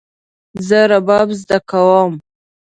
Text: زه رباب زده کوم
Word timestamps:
زه 0.67 0.79
رباب 0.91 1.29
زده 1.41 1.57
کوم 1.69 2.11